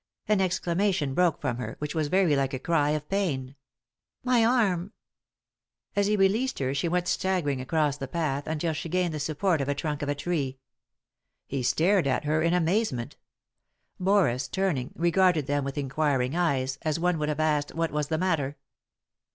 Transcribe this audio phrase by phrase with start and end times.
[0.27, 3.55] An exclama tion broke from her, which was very like a cry of pain."
[4.23, 4.81] My arm
[5.93, 9.19] 1" As he released her she went staggering across the path, until she gained the
[9.19, 10.57] support of a trunk of a tree.
[11.45, 13.15] He stared at her in amazement
[13.99, 18.07] Boris, turning, regarded them with inquiring eyes, as one who would have asked what was
[18.07, 18.57] the matter.